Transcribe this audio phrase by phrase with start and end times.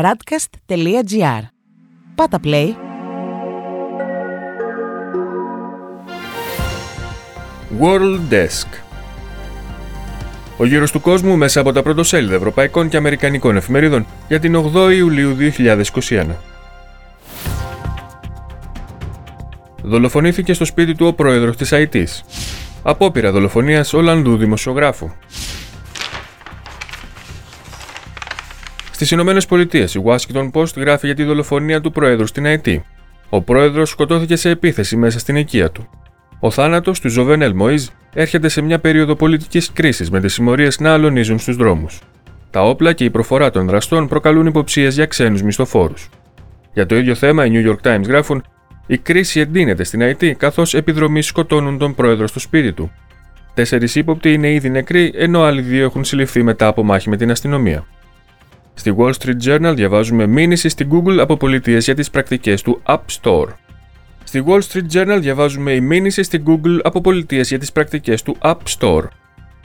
[0.00, 1.42] radcast.gr.
[2.14, 2.68] Πάτα play.
[7.80, 8.66] World Desk
[10.56, 14.92] Ο γύρος του κόσμου μέσα από τα πρωτοσέλιδα ευρωπαϊκών και αμερικανικών εφημερίδων για την 8η
[14.96, 16.26] Ιουλίου 2021.
[19.82, 22.24] Δολοφονήθηκε στο σπίτι του ο πρόεδρος της ΑΙΤΙΣ.
[22.82, 25.10] Απόπειρα δολοφονίας Ολλανδού δημοσιογράφου.
[28.92, 32.66] Στις Ηνωμένες Πολιτείες, η Washington Post γράφει για τη δολοφονία του Προέδρου στην ΑΕΤ.
[33.28, 35.88] Ο Πρόεδρος σκοτώθηκε σε επίθεση μέσα στην οικία του.
[36.40, 40.92] Ο θάνατος του Ζοβενέλ Μοίζ έρχεται σε μια περίοδο πολιτικής κρίσης με τι συμμορίε να
[40.92, 42.00] αλωνίζουν στους δρόμους.
[42.50, 46.08] Τα όπλα και η προφορά των δραστών προκαλούν υποψίες για ξένους μισθοφόρους.
[46.72, 48.44] Για το ίδιο θέμα, οι New York Times γράφουν:
[48.86, 52.92] Η κρίση εντείνεται στην ΑΕΤ καθώς επιδρομοί σκοτώνουν τον πρόεδρο στο σπίτι του.
[53.54, 57.30] Τέσσερις ύποπτοι είναι ήδη νεκροί, ενώ άλλοι δύο έχουν συλληφθεί μετά από μάχη με την
[57.30, 57.86] αστυνομία.
[58.74, 63.00] Στη Wall Street Journal διαβάζουμε μήνυση στην Google από πολιτείες για τις πρακτικές του App
[63.20, 63.48] Store.
[64.24, 68.36] Στη Wall Street Journal διαβάζουμε η μήνυση στην Google από πολιτείες για τις πρακτικές του
[68.40, 69.04] App Store.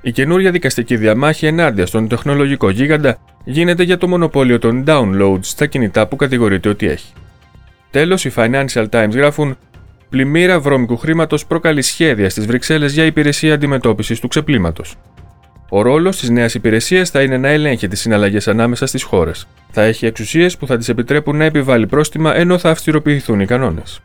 [0.00, 5.66] Η καινούρια δικαστική διαμάχη ενάντια στον τεχνολογικό γίγαντα γίνεται για το μονοπόλιο των downloads στα
[5.66, 7.12] κινητά που κατηγορείται ότι έχει.
[7.90, 9.56] Τέλος, οι Financial Times γράφουν
[10.08, 14.96] Πλημμύρα βρώμικου χρήματος προκαλεί σχέδια στις Βρυξέλλες για υπηρεσία αντιμετώπισης του ξεπλήματος.
[15.74, 19.46] Ο ρόλος της νέας υπηρεσίας θα είναι να ελέγχει τις συναλλαγές ανάμεσα στις χώρες.
[19.70, 24.00] Θα έχει εξουσίες που θα τη επιτρέπουν να επιβάλλει πρόστιμα ενώ θα αυστηροποιηθούν οι κανόνες.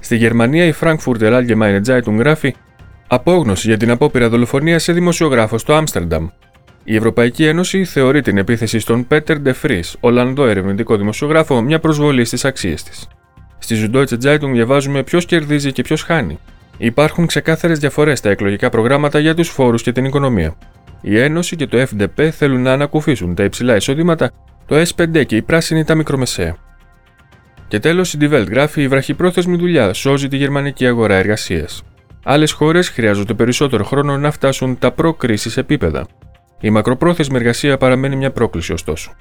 [0.00, 2.54] Στη Γερμανία, η Frankfurter Allgemeine Zeitung γράφει
[3.06, 6.28] Απόγνωση για την απόπειρα δολοφονίας σε δημοσιογράφο στο Άμστερνταμ.
[6.84, 12.44] Η Ευρωπαϊκή Ένωση θεωρεί την επίθεση στον Πέτερ Ντεφρή, Ολλανδό ερευνητικό δημοσιογράφο, μια προσβολή στις
[12.44, 13.08] αξίες της.
[13.58, 16.38] Στη Süddeutsche Zeitung διαβάζουμε ποιος κερδίζει και ποιος χάνει.
[16.78, 20.54] Υπάρχουν ξεκάθαρες διαφορές στα εκλογικά προγράμματα για τους φόρους και την οικονομία.
[21.00, 24.30] Η Ένωση και το FDP θέλουν να ανακουφίσουν τα υψηλά εισοδήματα,
[24.66, 26.56] το S5 και η πράσινη τα μικρομεσαία.
[27.68, 31.82] Και τέλος, η Die Welt γράφει: Η βραχυπρόθεσμη δουλειά σώζει τη γερμανική αγορά εργασίας.
[32.24, 36.06] Άλλες χώρες χρειάζονται περισσότερο χρόνο να φτάσουν τα προ-κρίσης επίπεδα.
[36.60, 39.12] Η μακροπρόθεσμη εργασία παραμένει μια πρόκληση ωστόσο.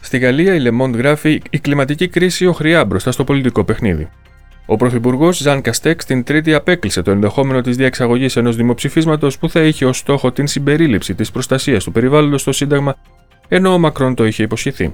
[0.00, 4.08] Στη Γαλλία, η Le Monde γράφει: Η κλιματική κρίση οχριά μπροστά στο πολιτικό παιχνίδι.
[4.66, 9.60] Ο Πρωθυπουργός Ζαν Καστέκ την Τρίτη απέκλεισε το ενδεχόμενο της διεξαγωγής ενός δημοψηφίσματος που θα
[9.60, 12.96] είχε ως στόχο την συμπερίληψη της προστασίας του περιβάλλοντος στο Σύνταγμα,
[13.48, 14.90] ενώ ο Μακρόν το είχε υποσχεθεί.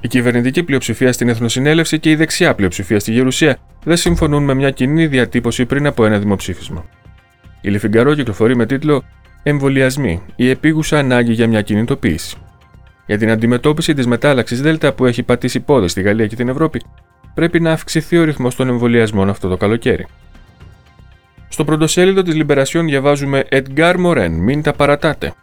[0.00, 4.70] Η κυβερνητική πλειοψηφία στην Εθνοσυνέλευση και η δεξιά πλειοψηφία στη Γερουσία δεν συμφωνούν με μια
[4.70, 6.84] κοινή διατύπωση πριν από ένα δημοψήφισμα.
[7.60, 9.02] Η Λεφιγκαρό κυκλοφορεί με τίτλο
[9.42, 12.36] Εμβολιασμοί, η επίγουσα ανάγκη για μια κινητοποίηση.
[13.06, 16.82] Για την αντιμετώπιση της μετάλλαξης Δέλτα που έχει πατήσει πόδε στη Γαλλία και την Ευρώπη,
[17.34, 20.06] πρέπει να αυξηθεί ο ρυθμός των εμβολιασμών αυτό το καλοκαίρι.
[21.48, 25.34] Στο πρωτοσέλιδο της Λιμπερασιών διαβάζουμε Edgar Morin, μην τα παρατάτε.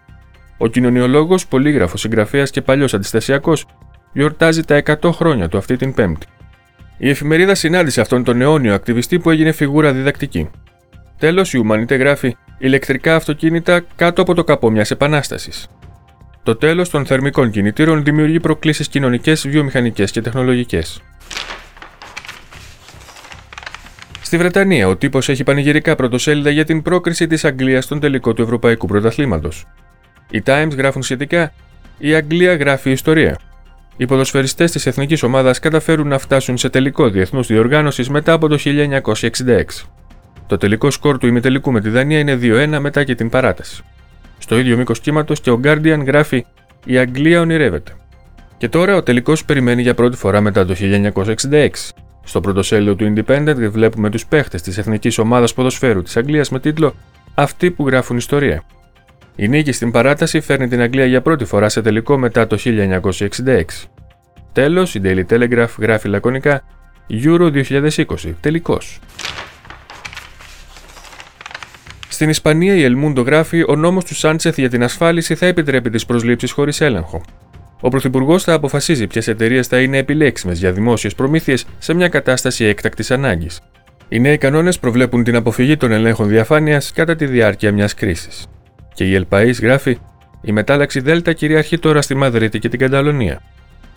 [0.58, 3.66] Ο κοινωνιολόγος, πολύγραφος, συγγραφέας και παλιός αντιστασιακός,
[4.14, 6.26] γιορτάζει τα 100 χρόνια του αυτή την Πέμπτη.
[6.98, 10.50] Η εφημερίδα συνάντησε αυτόν τον αιώνιο ακτιβιστή που έγινε φιγούρα διδακτική.
[11.18, 15.68] Τέλος, η Ουμανίτε γράφει ηλεκτρικά αυτοκίνητα κάτω από το καπό μιας επανάστασης.
[16.44, 21.02] Το τέλος των θερμικών κινητήρων δημιουργεί προκλήσεις κοινωνικές, βιομηχανικές και τεχνολογικές.
[24.28, 28.42] Στη Βρετανία, ο τύπος έχει πανηγυρικά πρωτοσέλιδα για την πρόκριση της Αγγλίας στον τελικό του
[28.42, 29.66] Ευρωπαϊκού Πρωταθλήματος.
[30.32, 31.54] Οι Times γράφουν σχετικά:
[31.98, 33.40] Η Αγγλία γράφει ιστορία.
[33.98, 38.58] Οι ποδοσφαιριστές της εθνικής ομάδας καταφέρουν να φτάσουν σε τελικό διεθνούς διοργάνωσης μετά από το
[38.58, 39.88] 1966.
[40.48, 43.84] Το τελικό σκορ του ημιτελικού με τη Δανία είναι 2-1 μετά και την παράταση.
[44.38, 46.46] Στο ίδιο μήκος κύματος και ο Guardian γράφει:
[46.86, 47.92] Η Αγγλία ονειρεύεται.
[48.58, 51.70] Και τώρα ο τελικός περιμένει για πρώτη φορά μετά το 1966.
[52.28, 56.94] Στο πρωτοσέλιδο του Independent βλέπουμε τους παίχτες της εθνικής ομάδας ποδοσφαίρου της Αγγλίας με τίτλο
[57.34, 58.64] Αυτοί που γράφουν ιστορία.
[59.36, 63.90] Η νίκη στην παράταση φέρνει την Αγγλία για πρώτη φορά σε τελικό μετά το 1966.
[64.52, 66.64] Τέλος, η Daily Telegraph γράφει λακωνικά
[67.10, 69.00] Euro 2020, τελικός.
[72.08, 76.06] Στην Ισπανία, η Ελμούντο γράφει: Ο νόμος του Σάντσεθ για την ασφάλιση θα επιτρέπει τις
[76.06, 77.22] προσλήψεις χωρίς έλεγχο.
[77.82, 82.66] Ο Πρωθυπουργός θα αποφασίζει ποιες εταιρείες θα είναι επιλέξιμες για δημόσιες προμήθειες σε μια κατάσταση
[82.66, 83.60] έκτακτης ανάγκης.
[84.10, 88.48] Οι νέοι κανόνες προβλέπουν την αποφυγή των ελέγχων διαφάνειας κατά τη διάρκεια μιας κρίσης.
[88.94, 89.98] Και η Ελπαή γράφει:
[90.42, 93.42] Η μετάλλαξη Δέλτα κυριαρχεί τώρα στη Μαδρίτη και την Καταλωνία.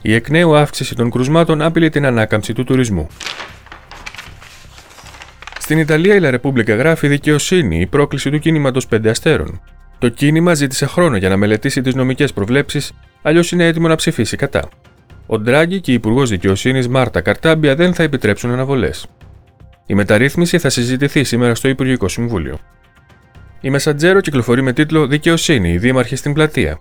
[0.03, 3.07] Η εκ νέου αύξηση των κρουσμάτων άπειλε την ανάκαμψη του τουρισμού.
[5.59, 9.61] Στην Ιταλία, η Λαρεπούμπλικα γράφει δικαιοσύνη, η πρόκληση του κίνηματο πέντε αστέρων.
[9.99, 12.93] Το κίνημα ζήτησε χρόνο για να μελετήσει τις νομικές προβλέψεις,
[13.23, 14.69] αλλιώς είναι έτοιμο να ψηφίσει κατά.
[15.27, 19.07] Ο Ντράγκη και η Υπουργός Δικαιοσύνης Μάρτα Καρτάμπια δεν θα επιτρέψουν αναβολές.
[19.87, 22.59] Η μεταρρύθμιση θα συζητηθεί σήμερα στο Υπουργικό Συμβούλιο.
[23.61, 26.79] Η Μεσαντζέρο κυκλοφορεί με τίτλο Δικαιοσύνη, η Δήμαρχη στην Πλατεία.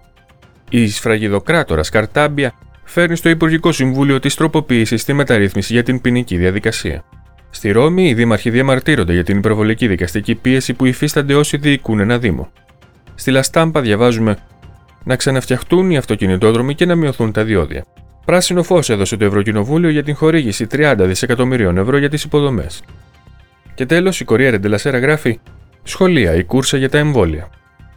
[0.70, 2.54] Η σφραγιδοκράτορας Καρτάμπια
[2.84, 7.04] φέρνει στο Υπουργικό Συμβούλιο τη τροποποίηση στη μεταρρύθμιση για την ποινική διαδικασία.
[7.50, 12.18] Στη Ρώμη, οι δήμαρχοι διαμαρτύρονται για την υπερβολική δικαστική πίεση που υφίστανται όσοι διοικούν ένα
[12.18, 12.52] Δήμο.
[13.16, 14.38] Στη Λαστάμπα διαβάζουμε
[15.04, 17.86] να ξαναφτιαχτούν οι αυτοκινητόδρομοι και να μειωθούν τα διόδια.
[18.26, 22.82] Πράσινο φως έδωσε το Ευρωκοινοβούλιο για την χορήγηση 30 δισεκατομμυρίων ευρώ για τις υποδομές.
[23.76, 25.40] Και τέλος, η Κορία Ρεντελασέρα γράφει:
[25.84, 27.50] Σχολεία, η κούρσα για τα εμβόλια.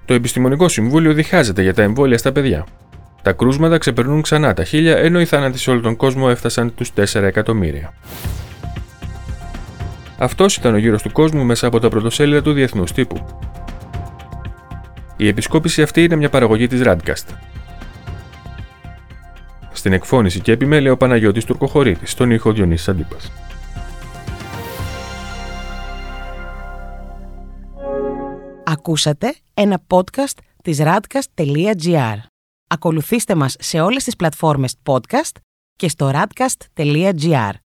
[0.04, 2.66] Το Επιστημονικό Συμβούλιο διχάζεται για τα εμβόλια στα παιδιά.
[3.22, 6.92] Τα κρούσματα ξεπερνούν ξανά τα χίλια, ενώ οι θάνατοι σε όλο τον κόσμο έφτασαν τους
[6.94, 7.94] 4 εκατομμύρια.
[10.18, 13.26] Αυτός ήταν ο γύρος του κόσμου μέσα από τα πρωτοσέλιδα του Διεθνούς Τύπου.
[15.16, 17.34] Η επισκόπηση αυτή είναι μια παραγωγή της Radcast.
[19.72, 23.32] Στην εκφώνηση και επιμέλεια ο Παναγιώτης Τουρκοχωρήτης, στον ήχο Διονύσης Αντίπας.
[28.64, 32.16] Ακούσατε ένα podcast της radcast.gr.
[32.66, 35.36] Ακολουθήστε μας σε όλες τις πλατφόρμες podcast
[35.76, 37.52] και στο radcast.gr.